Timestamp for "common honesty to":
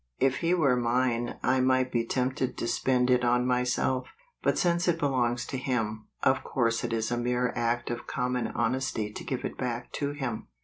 8.07-9.23